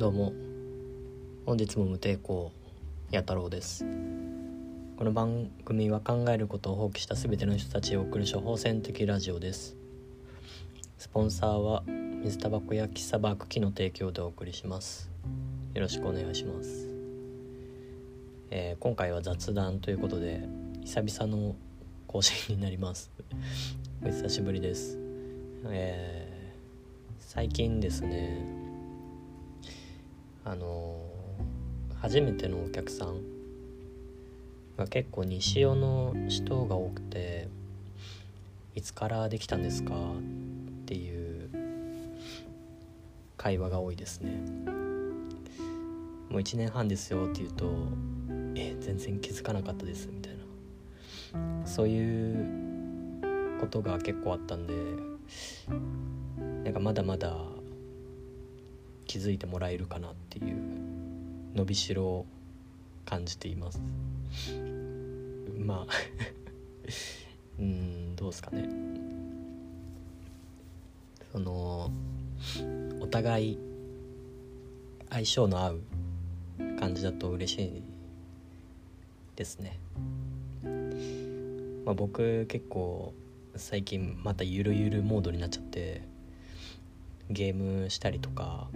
[0.00, 0.32] どうも。
[1.44, 2.52] 本日も無抵抗
[3.10, 3.84] や太郎です。
[4.96, 9.76] この番組は考えることを放棄した全ての人たちを送る処方箋的ラジオです。
[10.96, 11.82] スポンサーは
[12.24, 15.10] 水タバコや喫茶バーク機の提供でお送りします。
[15.74, 16.88] よろしくお願いします。
[18.48, 20.48] えー、今回は雑談ということで
[20.82, 21.56] 久々の
[22.06, 23.10] 更新になります。
[24.02, 24.98] お久しぶりです。
[25.66, 28.59] えー、最近ですね
[30.44, 30.96] あの
[31.96, 33.20] 初めてのお客さん
[34.76, 37.48] が結構西尾の人が多くて
[38.74, 41.50] 「いつからできたんですか?」っていう
[43.36, 44.30] 会話が多いですね。
[46.30, 47.72] もう1年半ですよって言うと
[48.54, 50.34] 「え全然気づかなかったです」みたい
[51.34, 54.74] なそういうことが結構あったんで
[56.64, 57.36] なんかまだまだ
[59.10, 60.56] 気づいてもらえるかなっていう
[61.56, 62.26] 伸びしろを
[63.04, 63.82] 感じています。
[65.58, 65.92] まあ
[67.58, 68.68] うんどうですかね。
[71.32, 71.90] その
[73.00, 73.58] お互い
[75.08, 75.80] 相性の合う
[76.78, 77.82] 感じだと嬉しい
[79.34, 79.80] ですね、
[81.84, 83.12] まあ、僕結構
[83.56, 86.02] 最近またゆるゆるモードになっちゃって
[87.30, 88.68] ゲームしたりとか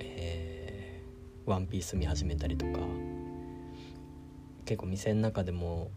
[0.00, 1.02] え
[1.46, 2.78] ワンピース見始めたりとか
[4.64, 5.90] 結構店の中でも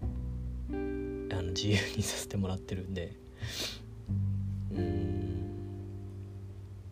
[0.69, 3.15] あの自由にさせてもらってるんで
[4.71, 5.21] うん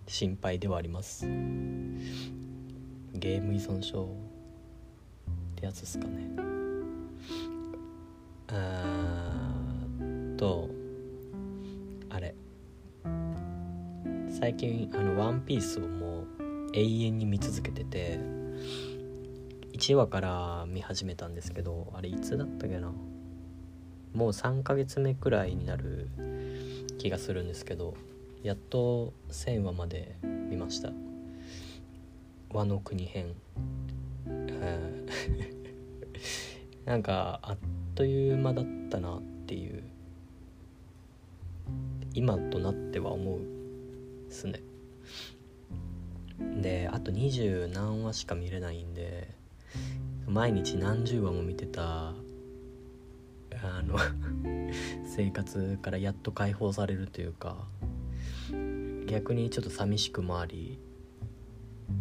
[0.07, 1.25] 心配ではあります。
[3.19, 4.07] ゲーム依存症っ
[5.55, 6.27] てやつですかね。
[8.47, 10.67] あーと
[12.09, 12.33] あれ。
[14.39, 16.25] 最近あの「ワンピースをもう
[16.73, 18.17] 永遠に見続けてて
[19.73, 22.93] 1話から見始めたんですけどあれいつだったっけな？
[24.13, 26.07] もう3ヶ月目くらいになる
[26.99, 27.95] 気がするんですけど
[28.41, 30.93] やっと1000話まで見ました。
[32.49, 33.35] 和の国編。
[36.85, 37.57] なんかあっ
[37.93, 39.83] という間だったなっていう
[42.13, 43.58] 今となっては思う
[44.29, 44.61] っすね。
[46.61, 49.35] であと二十何話しか見れないんで
[50.25, 52.13] 毎日何十話も見てた
[53.61, 53.97] あの
[55.05, 57.67] 生活からやっと解放されるというか
[59.07, 60.79] 逆にちょっと寂しくもあり、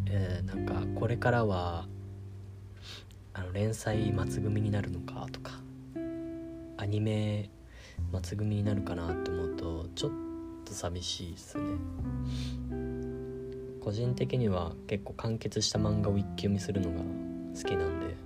[0.07, 1.89] えー、なんかこれからは
[3.33, 5.61] あの連載末組になるのかとか
[6.77, 7.51] アニメ
[8.23, 10.28] 末組になるかなって思うとちょっ
[10.69, 11.65] と寂しいですね。
[13.81, 16.99] 個人的には結構完結した漫画を一気読みするのが
[17.57, 18.17] 好きなんで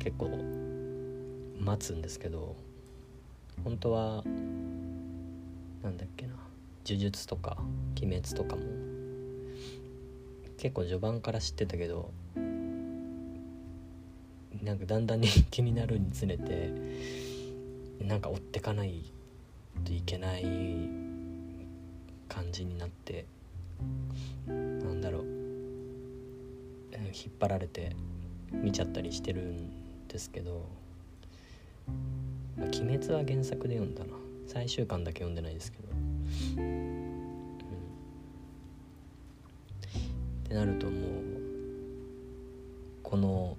[0.00, 0.30] 結構
[1.60, 2.56] 待つんですけど
[3.62, 4.24] 本当は
[5.84, 6.32] なんだっけな
[6.84, 7.58] 呪術とか
[8.02, 8.62] 鬼滅とかも
[10.58, 12.10] 結構序盤から知ってたけど
[14.60, 16.72] なんかだんだん人 気になるにつれて
[18.00, 19.04] なんか追ってかない
[19.84, 20.42] といけない
[22.28, 23.24] 感じになって
[24.46, 25.24] なんだろう。
[27.12, 27.96] 引っ張られて
[28.52, 30.68] 見ちゃったりしてるんですけど
[32.58, 34.20] 「鬼滅」は原作で読んだな。
[34.46, 35.88] 最終巻だけ読んでないですけど、
[36.60, 37.56] うん、
[40.44, 40.94] ってなるともう
[43.04, 43.56] この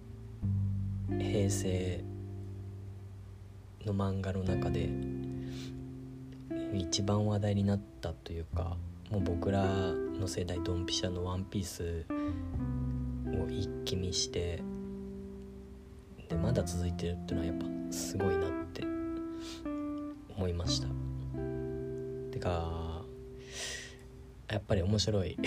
[1.18, 2.04] 平成
[3.86, 4.90] の漫画の中で
[6.73, 8.78] 一番話題になったというか
[9.09, 12.06] もう僕らの世代ドンピシャの「ワンピース
[13.28, 14.62] を一気見して
[16.29, 17.56] でまだ続いてるっていうのはやっ
[17.88, 18.84] ぱすごいなって
[20.38, 20.88] 思いました。
[22.31, 23.04] てか
[24.50, 25.38] やっぱり面白い。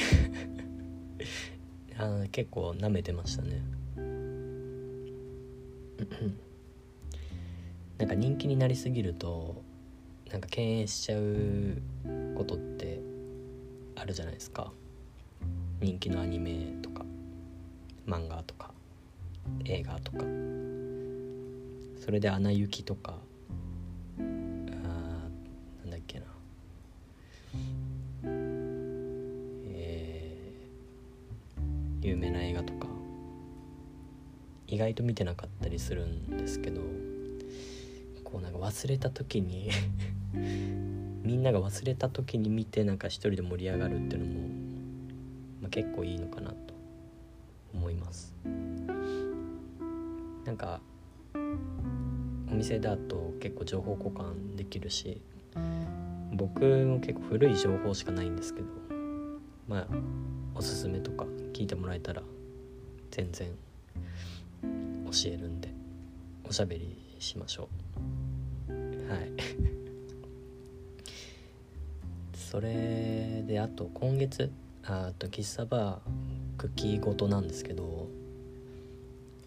[1.96, 3.62] あ結構なめてましたね。
[7.96, 9.63] なんか人気になりすぎると
[10.34, 11.80] なんか敬遠しちゃう
[12.34, 12.98] ことって
[13.94, 14.72] あるじゃないですか。
[15.80, 17.04] 人気のアニメとか
[18.04, 18.72] 漫画とか
[19.64, 20.24] 映画とか。
[22.04, 23.16] それで「アナ雪」とか
[24.18, 26.26] あなんだっけな。
[29.66, 32.88] えー、有名な映画とか
[34.66, 36.80] 意外と見てなかったりするんですけど
[38.24, 39.70] こうなんか忘れた時に
[40.34, 44.48] みんなが忘れた時に見てなんか一人で盛り上がるっていうのも
[45.62, 46.56] ま結構いいのかなと
[47.72, 48.34] 思います。
[50.44, 50.80] なんか
[52.50, 55.20] お店だと結構情報交換できるし
[56.32, 58.66] 僕も結構古い情報しかないんですけど
[59.66, 59.86] まあ
[60.54, 62.22] おすすめとか聞いてもらえたら
[63.10, 63.48] 全然
[64.62, 64.70] 教
[65.26, 65.72] えるんで
[66.48, 67.68] おしゃべりしましょ
[68.68, 68.74] う。
[69.10, 69.73] はい。
[72.54, 74.48] それであと今月
[74.84, 75.98] あと喫茶バー
[76.56, 78.06] クッキーごとなんですけど、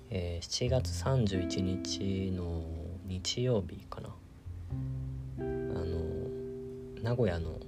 [0.10, 2.66] えー、7月31日の
[3.06, 4.10] 日曜日かな。
[4.10, 7.62] あの名古屋の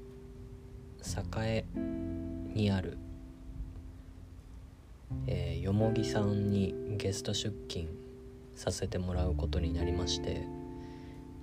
[1.42, 1.64] 栄
[2.54, 2.98] にある
[5.26, 7.88] えー、よもぎさんにゲスト出勤
[8.56, 10.46] させてもらうことになりまして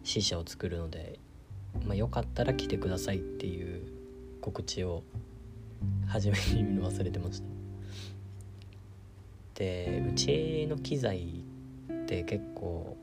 [0.05, 1.19] C 社を作るので、
[1.87, 3.76] まあ、よかったら来てくださいっていう
[4.47, 5.03] 告知を
[6.07, 7.49] 初めに見るの忘れてました。
[9.55, 11.43] でうちの機材
[11.93, 12.97] って結構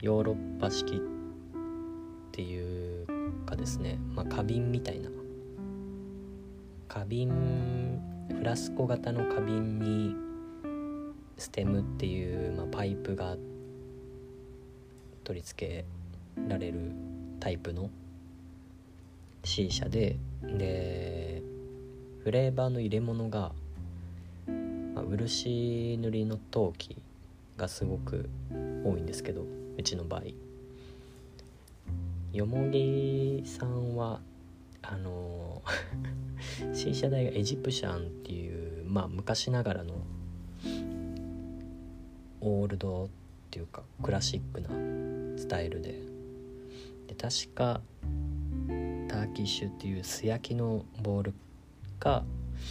[0.00, 1.00] ヨーロッパ式っ
[2.30, 3.06] ていう
[3.46, 5.10] かですねまあ花瓶みたいな。
[6.86, 8.00] 花瓶
[8.30, 10.14] フラスコ型の花瓶に
[11.36, 13.36] ステムっていう、まあ、パイプが
[15.24, 15.84] 取り付け
[16.48, 16.92] られる
[17.40, 17.90] タイプの
[19.46, 21.40] C 社でで
[22.24, 23.52] フレーバーの入れ物が、
[24.92, 26.96] まあ、漆塗りの陶器
[27.56, 28.28] がすごく
[28.84, 29.44] 多いんですけど
[29.78, 30.22] うちの場合。
[32.32, 34.20] よもぎさんは
[34.82, 35.62] あの
[36.74, 39.94] C 社大がエジプシャンっていうまあ昔ながらの
[42.40, 43.08] オールドっ
[43.52, 44.68] ていうかクラシックな
[45.38, 46.00] スタイルで。
[47.06, 47.80] で確か
[49.16, 51.34] ターキッシュっていう素焼きのボール
[51.98, 52.22] か、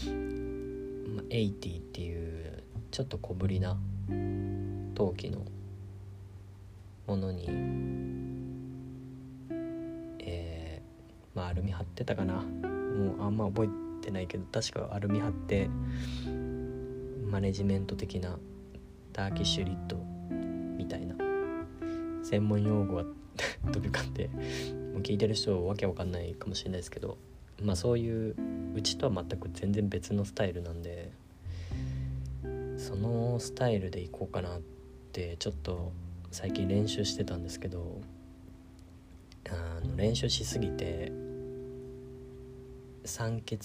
[0.05, 2.61] まあ、エイティっていう
[2.91, 3.75] ちょっと小ぶりな
[4.93, 5.39] 陶器の
[7.07, 7.49] ものに
[10.19, 12.35] えー、まあアルミ貼ってたかな。
[12.35, 15.67] もうあんま覚えてないけど確かアルミ貼って
[17.29, 18.37] マネジメント的な
[19.13, 19.97] ターキッシュリッド
[20.77, 21.15] みたいな
[22.23, 23.03] 専門用語は
[23.73, 24.29] 飛び交って
[25.01, 27.17] 聞いてる人わけわかんないかもしれないですけど
[27.61, 28.35] まあそういう
[28.75, 31.11] うちとは全く全然別のスタイルなんで
[32.77, 34.61] そのスタイルでいこうかなっ
[35.11, 35.91] てちょっと
[36.31, 38.01] 最近練習してたんですけど
[39.49, 41.11] あの練習しすぎて
[43.05, 43.57] 酸欠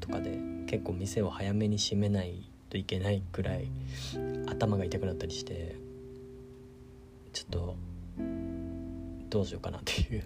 [0.00, 3.68] とかで結構店を早めに閉めないといけないくらい
[4.46, 5.76] 頭が痛くなったりして
[7.32, 7.76] ちょっと
[9.30, 10.24] どうしようかなっていう。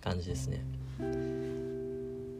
[0.00, 0.64] 感じですね。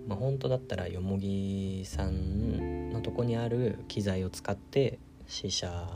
[0.06, 5.88] まあ、本当だったらよもぎさんのとこにある機材を使って C 社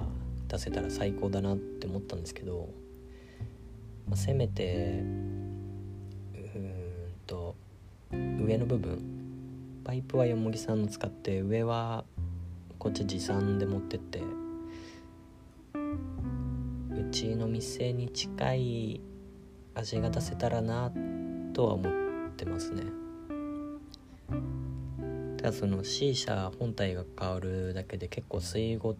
[0.48, 2.70] 出せたら最高だなって思ったんですけど、
[4.06, 5.02] まあ、せめて
[6.34, 7.54] うんと
[8.10, 9.18] 上の部分
[9.84, 12.04] パイプはよもぎさんの使って上は
[12.78, 14.20] こっち持参で持ってって
[16.92, 19.00] うちの店に近い
[19.78, 20.90] 味が出せたらな
[21.54, 22.82] とは思ってますね。
[25.36, 28.96] ただその C 社本体が変わるだけで結構吸い応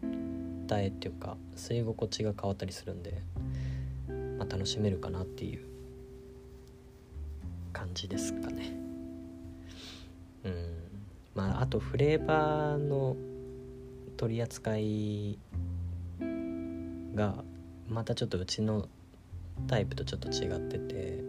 [0.73, 3.21] えっていうか吸い心地が変わったりするんで、
[4.38, 5.67] まあ、楽しめるかなっていう
[7.73, 8.73] 感じですかね。
[10.45, 10.75] うん。
[11.35, 13.17] まああとフレーバーの
[14.17, 15.38] 取り扱い
[17.17, 17.43] が
[17.88, 18.87] またちょっとうちの
[19.67, 21.23] タイプとちょっと違ってて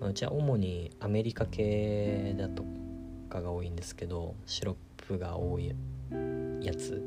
[0.00, 2.64] うちは主にアメリカ系だと
[3.28, 5.74] かが多いんですけどシロップが多い
[6.62, 7.02] やつ。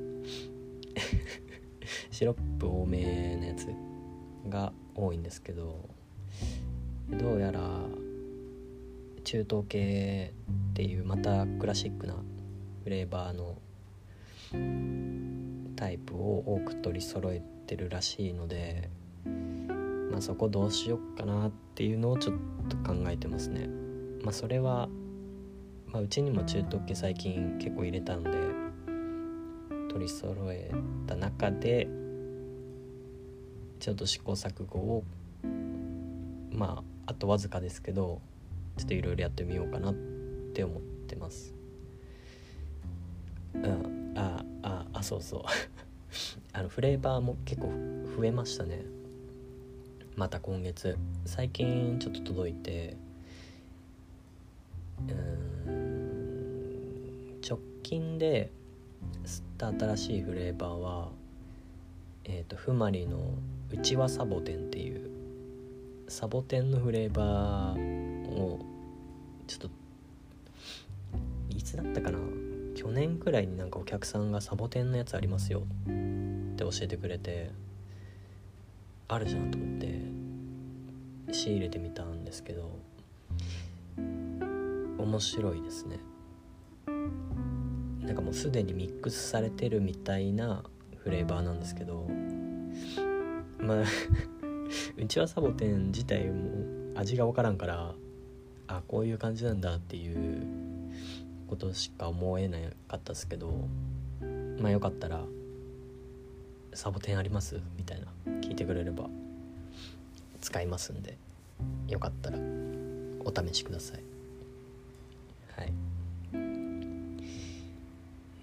[2.11, 3.67] シロップ多めのやつ
[4.49, 5.87] が多いんですけど
[7.11, 7.85] どうやら
[9.23, 10.33] 中東系
[10.71, 12.15] っていうまたクラシックな
[12.83, 13.57] フレーバーの
[15.75, 18.89] タイプを多く取り揃えてるらしいので、
[20.11, 22.35] まあ、そこどうしよっかなっていうのをちょっ
[22.69, 23.67] と考えてますね。
[24.23, 24.89] まあ、それは、
[25.87, 28.31] まあ、うちにも中東系最近結構入れたんで
[29.89, 30.71] 取り揃え
[31.07, 31.87] た中で
[33.79, 35.03] ちょっと試行錯誤を
[36.51, 38.21] まああとわずかですけど
[38.77, 39.93] ちょっといろいろやってみようかなっ
[40.53, 41.53] て思ってます。
[43.53, 45.41] うんあああそうそう。
[46.53, 47.71] あのフレーバーも結構
[48.17, 48.96] 増えましたね。
[50.17, 50.97] また今月。
[51.25, 52.97] 最近ちょっと届いて
[55.07, 58.49] うんチョ近で
[59.23, 61.09] 吸った新しいフレーバーは
[62.23, 63.35] えっ、ー、とふまりの
[63.71, 65.07] うちわサボテンっていう
[66.07, 68.59] サボテンのフレーバーを
[69.45, 69.69] ちょっと
[71.55, 72.17] いつだったかな？
[72.75, 75.63] 去年くらいになんかお客さんがサボテンのやつありますよっ
[76.55, 77.51] て教えてくれて
[79.09, 80.01] あるじゃんと思って
[81.33, 82.77] 仕入れてみたんですけど
[83.97, 85.99] 面白いですね
[88.01, 90.63] なんかもうすでにミックスされてるみたいな
[90.97, 92.07] フレーバーなんですけど
[93.59, 93.83] まあ
[94.97, 97.93] うちはサボテン自体も味が分からんから
[98.67, 100.45] あこういう感じなんだっていう
[101.47, 103.67] ことしか思えなかったですけど
[104.59, 105.23] まあよかったら
[106.73, 108.07] 「サボテンあります?」みたいな
[108.57, 109.07] てくれれば
[110.41, 111.17] 使いますんで
[111.87, 112.37] よかったら
[113.23, 114.01] お試しください。
[115.55, 115.73] はい。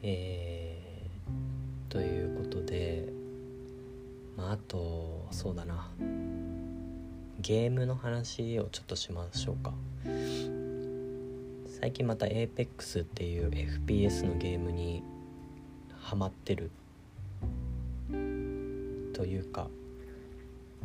[0.02, 3.08] えー、ということで
[4.36, 5.88] まああとそうだな。
[7.40, 9.72] ゲームの話をちょっとしましょうか。
[11.80, 15.02] 最近また APEX っていう FPS のゲームに
[16.00, 16.70] ハマってる
[19.12, 19.68] というか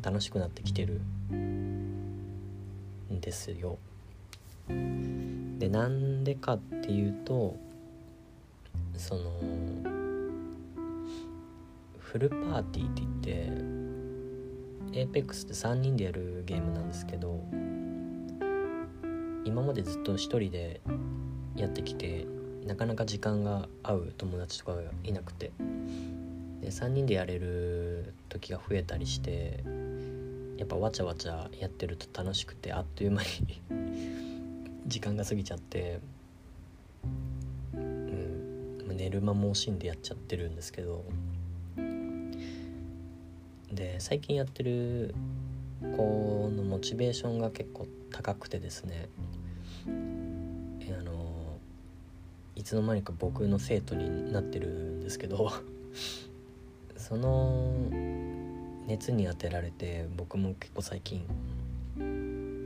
[0.01, 1.01] 楽しくなってきてる
[1.31, 3.77] んですよ。
[4.67, 7.57] でなんでかっていうと
[8.95, 9.31] その
[11.97, 13.01] フルパーティーって
[14.91, 17.43] 言って APEX って3人でやるゲームなんですけど
[19.45, 20.81] 今までずっと一人で
[21.55, 22.25] やってきて
[22.65, 25.51] なかなか時間が合う友達とかがいなくて。
[26.61, 29.63] で3人でやれる時が増えたりして
[30.59, 33.61] やっぱわちゃわちゃやってると楽しくてあっという間に
[34.85, 36.01] 時間が過ぎちゃって、
[37.73, 41.05] うん、寝る間も惜しんでやっちゃってるんですけど。
[43.71, 45.13] で最近やってる
[45.95, 49.07] 子のモチベーションが結構高くてですね。
[49.87, 51.59] あの
[52.55, 55.51] いつの間にか僕の生徒になってるんですけど。
[56.97, 58.08] その
[58.89, 61.23] 熱に当てられて僕も結構最近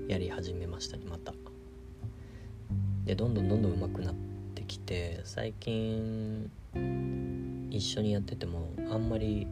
[0.07, 1.33] やり始めましたねまた。
[3.03, 4.15] でどんどんどんどん上手くなっ
[4.55, 6.49] てきて最近
[7.69, 9.47] 一緒にやっててもあんまり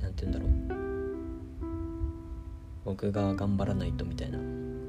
[0.00, 1.62] 何て言うんだろう
[2.84, 4.38] 僕が頑張らないとみたいな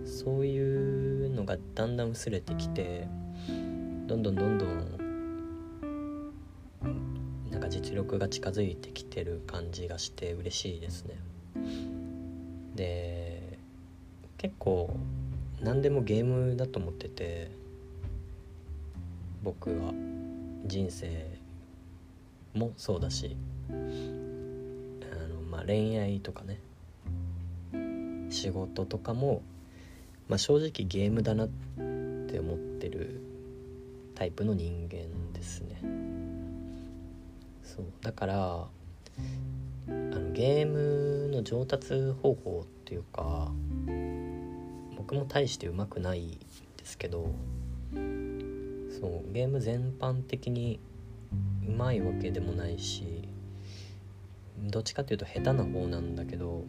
[0.06, 3.08] そういうのがだんだん薄れてきて
[4.06, 5.03] どんどんどんどん
[7.54, 11.20] なんか実力が近づいてきてる感じがして嬉しいですね。
[12.76, 13.60] で
[14.40, 14.98] 結構
[15.62, 17.52] 何でもゲームだと思ってて
[19.44, 19.94] 僕は
[20.66, 21.38] 人生
[22.56, 23.38] もそうだし
[23.70, 26.60] あの、まあ、恋愛とかね
[28.32, 29.44] 仕事とかも、
[30.28, 33.22] まあ、正直ゲームだなって思ってる
[34.16, 36.13] タイプの人間ですね。
[37.76, 37.86] そう。
[38.02, 38.68] だから
[39.88, 43.52] あのゲームの上達方法っていうか
[44.98, 46.40] 僕も大してうまくない
[46.78, 47.34] ですけど
[47.94, 50.80] そうゲーム全般的に
[51.68, 53.28] うまいわけでもないし
[54.60, 56.64] どっちかっていうと下手な方なんだけど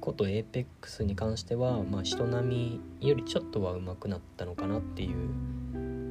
[0.00, 5.16] こと APEX に関しては、まあ、人並みよりちょっとは上手くなったのかなっていう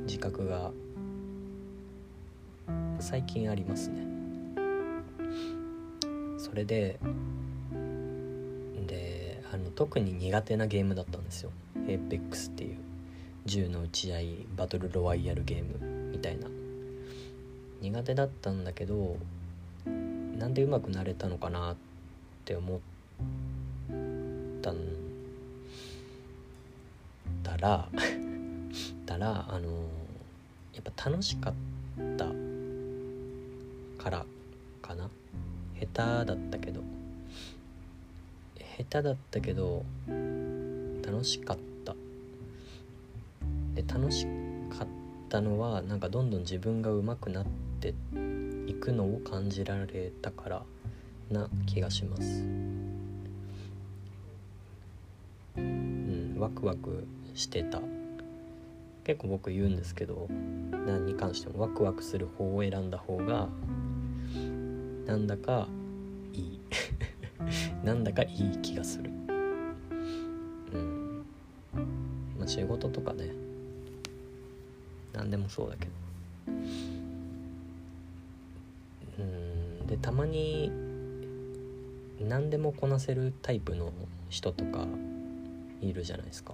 [0.05, 0.71] 自覚が
[3.01, 4.11] 最近ありますね。
[6.51, 6.99] それで
[8.87, 11.51] であの特に苦手なゲームだったんですよ
[11.87, 12.77] APEX っていう
[13.45, 16.47] 銃の撃ち合いバトルロワイヤルゲームみたいな
[17.79, 19.17] 苦手だったんだけど
[19.85, 21.75] なんで上手くなれたのかなっ
[22.43, 22.79] て思っ
[24.61, 24.77] たん
[27.43, 27.87] だら
[29.05, 29.69] たらあの
[30.73, 31.53] やっぱ楽しかっ
[32.17, 32.25] た
[34.01, 34.25] から
[34.81, 35.09] かな？
[35.79, 36.81] 下手だったけど。
[38.77, 39.85] 下手だったけど
[41.05, 41.95] 楽しかった。
[43.75, 44.87] で楽しかっ
[45.29, 47.45] たのはなんかどんどん自分が上手くなっ
[47.79, 47.93] て
[48.67, 50.63] いくのを感じられたから
[51.29, 52.43] な気がします。
[55.57, 56.35] うん。
[56.39, 57.05] ワクワク
[57.35, 57.81] してた。
[59.03, 60.27] 結構僕言うんですけど
[60.85, 63.49] 何に関してもワクワクする方を選んだ方が
[65.11, 65.67] なんだか
[66.31, 66.59] いい。
[67.83, 69.11] なんだかいい気がする。
[70.71, 71.25] うん。
[72.39, 73.29] まあ仕事とかね。
[75.11, 75.91] 何でもそうだけど。
[79.19, 79.21] う
[79.83, 79.87] ん。
[79.87, 80.71] でたまに
[82.21, 83.91] 何でもこなせるタイプの
[84.29, 84.87] 人とか
[85.81, 86.53] いるじゃないですか。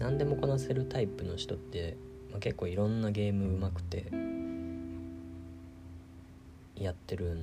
[0.00, 1.96] 何でもこなせるタイプの人って、
[2.32, 4.10] まあ、結構いろんなゲームうまくて
[6.80, 7.38] やってる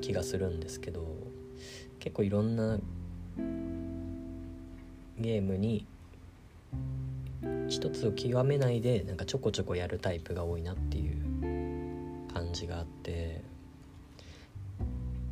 [0.00, 1.06] 気がするんですけど
[1.98, 2.78] 結構いろんな
[5.18, 5.86] ゲームに
[7.68, 13.42] 一つを極めないでなんかちょこちょこやるタイプが多いなっていう感じがあって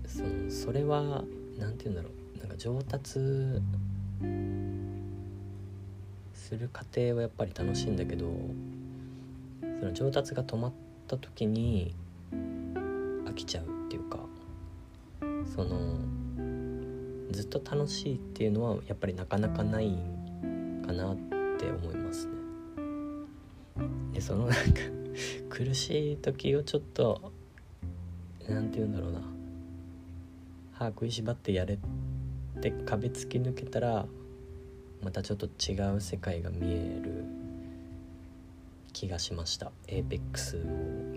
[0.07, 1.25] そのそれは
[1.59, 3.21] 何て言うんだろうなんか上達
[6.35, 8.26] する過程はやっぱり楽しいんだけど
[9.81, 10.73] その上達が止まっ
[11.09, 11.95] た時に
[13.24, 14.18] 飽きちゃうっていうか
[15.54, 15.96] その
[17.30, 19.96] ずっと楽しいっていうのはやっぱりなかなかない
[20.86, 21.16] かなっ
[21.58, 22.32] て思いますね。
[24.12, 24.80] でそのなんか
[25.48, 27.32] 苦しい時をちょっと
[28.48, 29.20] 何て言うんだろうな
[30.72, 31.78] 歯食いしばってやれっ
[32.60, 34.06] て壁突き抜けたら
[35.02, 37.24] またちょっと違う世界が見える
[38.92, 40.60] 気がしましたエーペックスを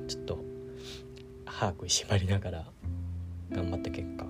[0.07, 0.54] ちょっと
[1.55, 2.65] 歯食いしばりながら
[3.49, 4.25] 頑張った結果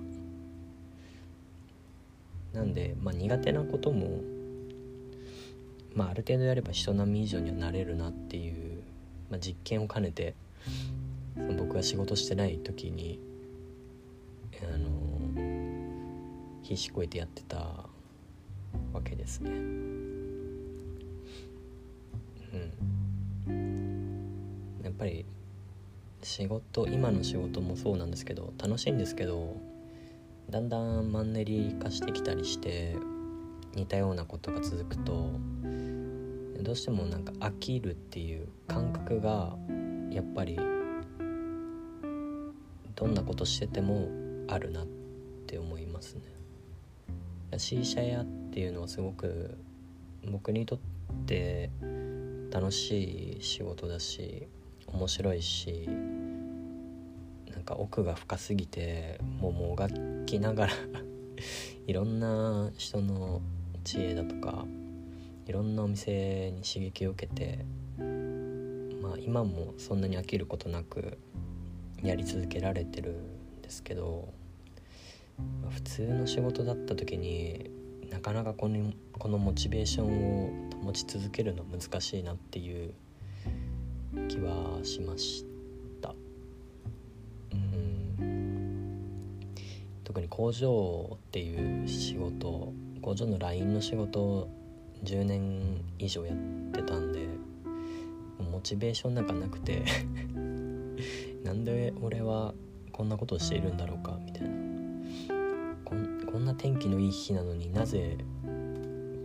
[2.54, 4.20] なんで、まあ、苦手なことも、
[5.94, 8.80] まあ、ある程度やれば人並み以上にはなれるなっていう、
[9.28, 10.34] まあ、実験を兼ねて
[11.58, 13.18] 僕が仕事してない時に
[14.62, 14.88] あの
[16.62, 17.88] 必死こいてやってたわ
[19.04, 19.50] けですね。
[23.48, 25.25] うん、やっぱり
[26.26, 29.56] 仕事今の仕事もそうなんですけど楽しいんですけど
[30.50, 32.96] だんだんマンネリ化してきたりして
[33.76, 35.30] 似たようなことが続くと
[36.60, 39.56] どうしてもなんか飽きるっていう感覚が
[40.10, 40.58] やっぱり
[42.96, 44.08] どんなことしてても
[44.48, 44.86] あるなっ
[45.46, 46.22] て思いますね。
[47.56, 49.56] C 社屋っていうのはすごく
[50.28, 50.78] 僕にとっ
[51.24, 51.70] て
[52.50, 54.48] 楽しい仕事だし
[54.88, 55.88] 面白いし
[57.52, 59.88] なんか奥が深すぎてもうもが
[60.26, 60.72] きながら
[61.86, 63.40] いろんな人の
[63.84, 64.66] 知恵だとか
[65.46, 67.64] いろんなお店に刺激を受けて
[69.00, 71.18] まあ今もそんなに飽きることなく
[72.02, 74.32] やり続けられてるんですけど、
[75.62, 77.70] まあ、普通の仕事だった時に
[78.10, 82.94] なかなかこのこのモチベーションを保ち続けるの難しいなっていう
[84.28, 85.44] 気はしまし
[86.00, 86.14] た
[87.52, 89.00] うん。
[90.04, 94.48] 特に工場っていう仕事工場の LINE の仕事を
[95.04, 96.36] 10年以上やっ
[96.72, 97.28] てたんで
[98.50, 99.84] モチベーションなんかなくて
[101.44, 102.54] なんで俺は
[102.92, 104.56] こんなことをしているんだろうかみたいな
[105.84, 105.94] こ
[106.38, 108.18] んな天気のいい日なのになぜ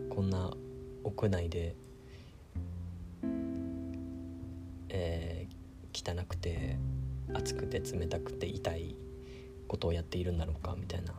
[0.10, 0.52] こんな
[1.04, 1.76] 屋内で、
[4.94, 6.78] えー、汚くて
[7.34, 8.96] 暑くて冷たくて痛い
[9.68, 11.14] ことをやっているんだろうかみたいな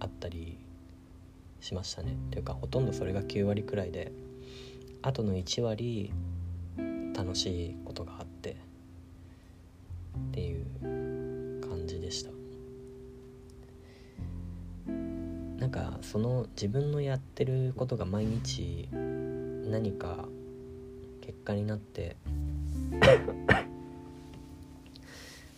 [0.00, 0.58] あったり
[1.60, 2.16] しましたね。
[2.30, 4.12] というかほとんどそれが9割くらいで
[5.02, 6.12] あとの1割
[7.16, 8.54] 楽しいことがあってっ
[10.32, 12.30] ていう感じでした。
[15.58, 20.28] なんかその自分のやってることが毎日何か
[21.28, 22.16] 結果になって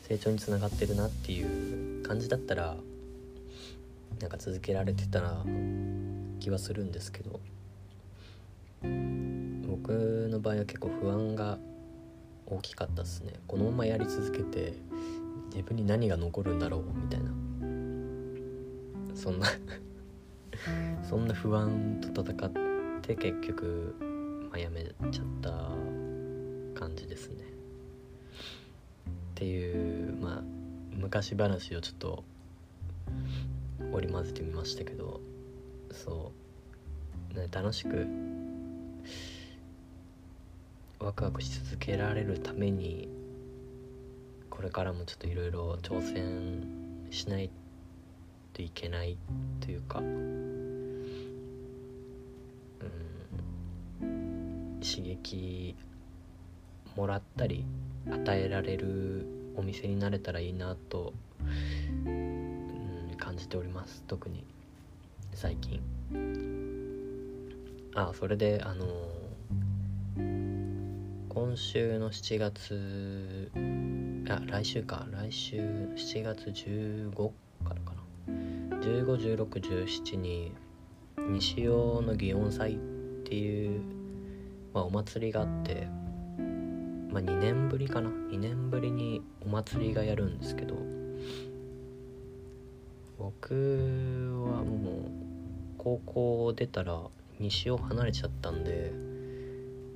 [0.02, 2.76] 成長につながってるなっていう感じだったら
[4.18, 5.44] なんか続けられてたら
[6.40, 7.38] 気はするんですけど
[9.68, 11.56] 僕の場合は結構不安が
[12.46, 13.34] 大きかったですね。
[13.46, 14.74] このままやり続けて
[15.50, 17.30] 自分に何が残るんだろうみたいな。
[19.14, 19.46] そんな
[21.08, 22.52] そんな不安と戦っ
[23.02, 24.09] て結局、
[24.50, 25.50] まあ、やめちゃった
[26.78, 27.44] 感じですね。
[29.40, 30.42] っていうまあ
[30.94, 32.24] 昔話をちょっと
[33.92, 35.20] 織り交ぜてみましたけど
[35.92, 36.32] そ
[37.34, 38.06] う、ね、楽しく
[40.98, 43.08] ワクワクし続けられるために
[44.50, 47.50] これからもちょっといろいろ挑戦しない
[48.52, 49.16] といけない
[49.60, 50.02] というか
[54.90, 55.76] 刺激
[56.96, 57.64] もらったり
[58.10, 59.26] 与えられる
[59.56, 61.12] お店になれたらいいなと、
[62.04, 64.02] うん、感じております。
[64.06, 64.44] 特に
[65.34, 65.80] 最近。
[67.94, 68.86] あそれであの
[71.28, 73.50] 今週の7月
[74.28, 75.06] あ来週か。
[75.10, 75.56] 来週
[75.96, 77.14] 7月15
[77.64, 78.00] からかな。
[78.80, 80.52] 151617に
[81.18, 82.76] 西尾の祇園祭っ
[83.24, 83.99] ていう、
[84.72, 85.88] まあ、お祭りがあって
[87.10, 88.08] まあ2年ぶりかな。
[88.08, 90.76] 2年ぶりにお祭りがやるんですけど
[93.18, 95.10] 僕はもう
[95.76, 97.00] 高校出たら
[97.38, 98.92] 西尾離れちゃったんで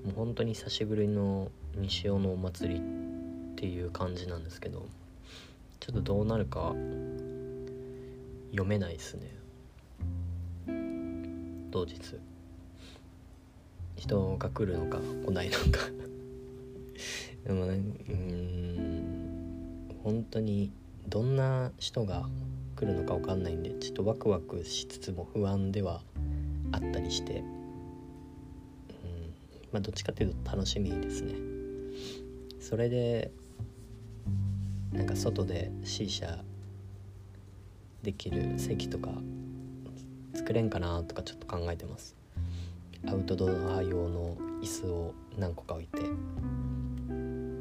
[0.04, 2.82] もう本当に久しぶりの西尾のお祭りっ
[3.56, 4.86] ていう感じなんですけど
[5.80, 6.74] ちょっとどうなるか
[8.50, 9.34] 読めないですね。
[11.70, 11.94] 当日。
[14.04, 15.88] 人が来るのか来ないのか。
[17.46, 20.70] でもねうん本当に
[21.08, 22.28] どんな人が
[22.76, 26.02] 来るのか分かんないんでちょっとワクワクしつつも不安では
[26.72, 27.44] あったりして、うん
[29.72, 31.34] まあ、どっちかっていうと楽しみですね。
[32.60, 33.30] それで
[34.92, 36.44] なんか外で C 社
[38.02, 39.10] できる席とか
[40.34, 42.23] 作れんかなとかちょっと考えてます。
[43.06, 46.00] アウトドア用の椅子を何個か置いて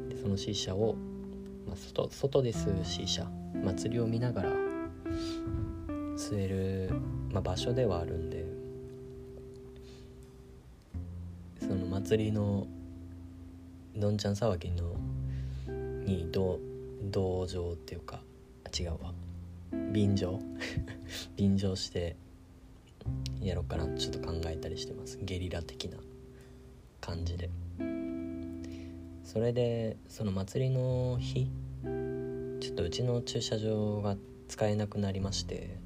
[0.08, 0.94] でその C 社を、
[1.66, 3.26] まあ、外外で吸う C 社
[3.64, 4.50] 祭りを見ながら
[6.16, 6.94] 吸える、
[7.30, 8.44] まあ、場所ではあるんで
[11.60, 12.66] その祭りの
[13.96, 14.96] どんちゃん騒ぎの
[16.04, 16.58] に同
[17.04, 18.20] 同情っていうか
[18.78, 19.12] 違うわ。
[19.92, 20.40] 便乗。
[21.36, 22.16] 便乗して
[23.48, 25.18] やろうかなちょっと考えたりしてます。
[25.22, 25.98] ゲリラ的な
[27.00, 27.50] 感じで。
[29.24, 31.48] それでその祭りの日
[32.60, 34.16] ちょっとうちの駐車場が
[34.48, 35.76] 使えなくなりまして、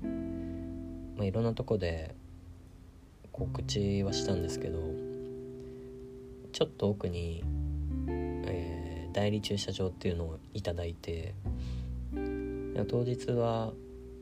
[1.17, 2.15] まあ、いろんなとこで
[3.33, 4.79] 告知はしたんですけど
[6.53, 7.43] ちょっと奥に、
[8.09, 11.35] えー、代理駐車場っていうのをいただいて
[12.89, 13.73] 当日は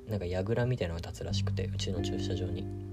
[0.09, 2.86] なんか櫓みたいなのが立つらしくてうちの駐車場に。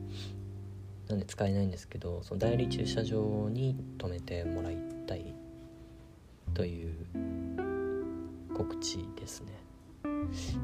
[1.08, 5.34] なんで使えないんですけどその代理駐車場に止めてもらいたい
[6.54, 6.94] という
[8.54, 9.52] 告知ですね。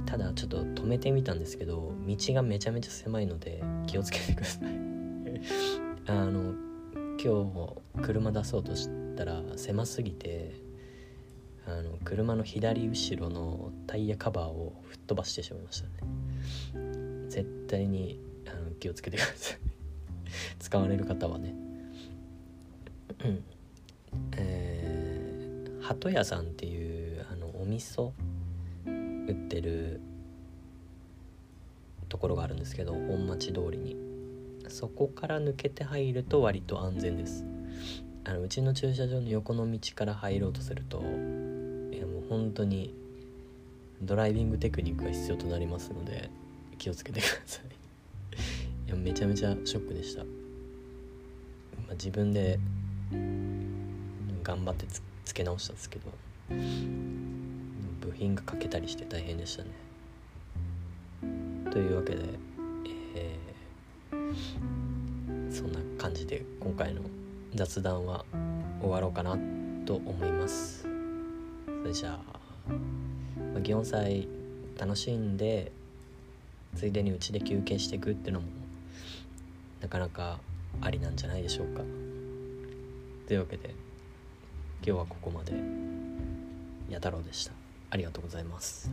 [0.06, 4.70] ただちょっと止めてみたんですけど道がめちゃめちゃ狭いので気をつけてください。
[6.08, 6.54] あの
[7.22, 10.56] 今日車出そうとしたら狭すぎて
[11.68, 15.94] あの車の左後ろのタイヤカバーを吹っ飛ばしてしまいましたね。
[17.28, 19.69] 絶対にあの気をつけてください。
[20.60, 21.54] 使われる方はね。
[23.26, 23.44] うん。
[24.38, 28.12] えー、鳩屋さんっていうあのお味噌
[28.86, 30.02] 売ってる
[32.08, 34.10] ところがあるんですけど本町通りに。
[34.70, 37.44] そこから抜けて入ると割と安全です。
[38.24, 42.94] あのうちの駐車場の横の道から入ろうとするといやもう本当に
[44.02, 46.30] ドライビングテクニックが必要となりますので
[46.78, 47.64] 気をつけてください。
[48.90, 50.30] いやめちゃめちゃショックでした、ま
[51.92, 52.60] あ、自分で
[54.42, 54.88] 頑張って
[55.26, 56.12] つけ直したんですけど
[58.02, 59.70] 部品が欠けたりして大変でしたね。
[61.72, 62.24] というわけで、
[63.16, 67.02] えー、そんな感じで今回の
[67.54, 68.26] 雑談は
[68.82, 69.38] 終わろうかな
[69.86, 70.88] と思います。
[71.84, 72.72] それじゃあ、
[73.54, 74.28] まあ、祇園祭
[74.80, 75.72] 楽しんで
[76.76, 78.59] ついでにうちで休憩していくっていうのも
[79.82, 80.40] なかなか
[80.82, 81.82] ありなんじゃないでしょうか。
[83.28, 83.70] というわけで
[84.86, 85.54] 今日はここまで。
[86.90, 87.54] や太郎でした。
[87.92, 88.92] ありがとうございます。